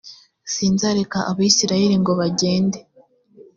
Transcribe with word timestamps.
sinzareka 0.53 1.19
abisirayeli 1.31 1.95
ngo 2.01 2.11
bagende 2.19 2.77